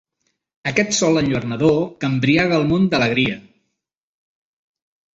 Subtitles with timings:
[0.71, 3.39] Aquest sol enlluernador que embriaga el món d'alegria